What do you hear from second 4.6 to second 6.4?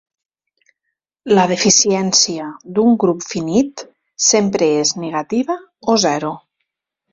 és negativa o zero.